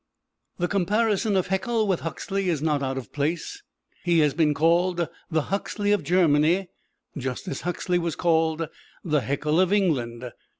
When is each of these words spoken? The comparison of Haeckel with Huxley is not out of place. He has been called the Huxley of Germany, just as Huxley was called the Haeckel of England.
The 0.57 0.67
comparison 0.67 1.35
of 1.35 1.49
Haeckel 1.49 1.87
with 1.87 1.99
Huxley 1.99 2.49
is 2.49 2.59
not 2.59 2.81
out 2.81 2.97
of 2.97 3.13
place. 3.13 3.61
He 4.03 4.17
has 4.21 4.33
been 4.33 4.55
called 4.55 5.07
the 5.29 5.41
Huxley 5.53 5.91
of 5.91 6.03
Germany, 6.03 6.69
just 7.15 7.47
as 7.47 7.61
Huxley 7.61 7.99
was 7.99 8.15
called 8.15 8.67
the 9.03 9.21
Haeckel 9.21 9.59
of 9.61 9.71
England. 9.71 10.31